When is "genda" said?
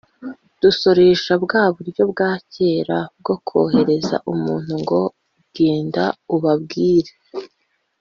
5.55-6.03